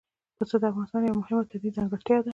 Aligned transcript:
پسه 0.37 0.55
د 0.61 0.63
افغانستان 0.71 1.01
یوه 1.03 1.19
مهمه 1.21 1.49
طبیعي 1.51 1.75
ځانګړتیا 1.77 2.17
ده. 2.25 2.29